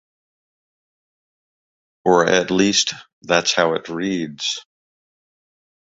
Or 2.05 2.25
at 2.27 2.49
least, 2.49 2.95
that's 3.21 3.53
how 3.53 3.75
it 3.75 3.87
reads. 3.87 4.65